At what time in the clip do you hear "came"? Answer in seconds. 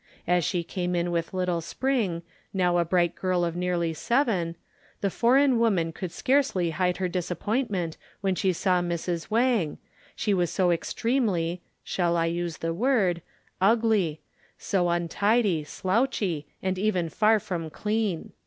0.63-0.95